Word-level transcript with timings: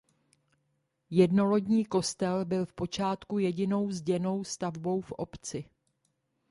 Jednolodní 1.09 1.85
kostel 1.85 2.45
byl 2.45 2.65
v 2.65 2.73
počátku 2.73 3.37
jedinou 3.39 3.91
zděnou 3.91 4.43
stavbou 4.43 5.01
v 5.01 5.11
obci. 5.11 5.65